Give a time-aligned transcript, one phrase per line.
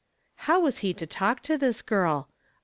[0.37, 2.27] How was he to talk to this girl?